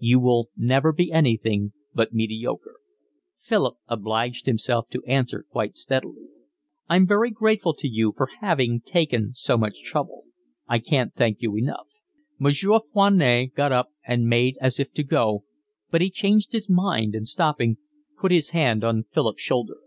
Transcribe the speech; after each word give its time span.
You 0.00 0.20
will 0.20 0.50
never 0.54 0.92
be 0.92 1.10
anything 1.10 1.72
but 1.94 2.12
mediocre." 2.12 2.76
Philip 3.38 3.76
obliged 3.86 4.44
himself 4.44 4.90
to 4.90 5.02
answer 5.04 5.46
quite 5.50 5.78
steadily. 5.78 6.26
"I'm 6.90 7.06
very 7.06 7.30
grateful 7.30 7.72
to 7.76 7.88
you 7.88 8.12
for 8.14 8.28
having 8.42 8.82
taken 8.82 9.32
so 9.32 9.56
much 9.56 9.80
trouble. 9.82 10.24
I 10.68 10.78
can't 10.78 11.14
thank 11.14 11.40
you 11.40 11.56
enough." 11.56 11.86
Monsieur 12.38 12.80
Foinet 12.92 13.54
got 13.54 13.72
up 13.72 13.88
and 14.06 14.28
made 14.28 14.58
as 14.60 14.78
if 14.78 14.92
to 14.92 15.02
go, 15.02 15.44
but 15.90 16.02
he 16.02 16.10
changed 16.10 16.52
his 16.52 16.68
mind 16.68 17.14
and, 17.14 17.26
stopping, 17.26 17.78
put 18.20 18.30
his 18.30 18.50
hand 18.50 18.84
on 18.84 19.04
Philip's 19.04 19.40
shoulder. 19.40 19.78